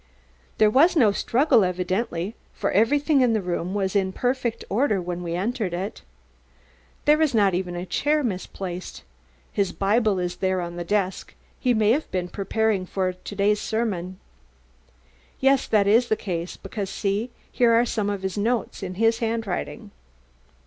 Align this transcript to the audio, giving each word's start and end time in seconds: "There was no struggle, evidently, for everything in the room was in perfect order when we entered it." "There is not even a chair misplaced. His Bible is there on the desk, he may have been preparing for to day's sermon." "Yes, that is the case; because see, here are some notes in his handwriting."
"There 0.57 0.71
was 0.71 0.95
no 0.95 1.11
struggle, 1.11 1.63
evidently, 1.63 2.33
for 2.53 2.71
everything 2.71 3.21
in 3.21 3.33
the 3.33 3.39
room 3.39 3.75
was 3.75 3.95
in 3.95 4.11
perfect 4.11 4.65
order 4.67 4.99
when 4.99 5.21
we 5.21 5.35
entered 5.35 5.75
it." 5.75 6.01
"There 7.05 7.21
is 7.21 7.35
not 7.35 7.53
even 7.53 7.75
a 7.75 7.85
chair 7.85 8.23
misplaced. 8.23 9.03
His 9.53 9.71
Bible 9.71 10.17
is 10.17 10.37
there 10.37 10.59
on 10.59 10.75
the 10.75 10.83
desk, 10.83 11.35
he 11.59 11.75
may 11.75 11.91
have 11.91 12.09
been 12.09 12.29
preparing 12.29 12.87
for 12.87 13.13
to 13.13 13.35
day's 13.35 13.61
sermon." 13.61 14.17
"Yes, 15.39 15.67
that 15.67 15.85
is 15.85 16.07
the 16.07 16.15
case; 16.15 16.57
because 16.57 16.89
see, 16.89 17.29
here 17.51 17.71
are 17.73 17.85
some 17.85 18.07
notes 18.37 18.81
in 18.81 18.95
his 18.95 19.19
handwriting." 19.19 19.91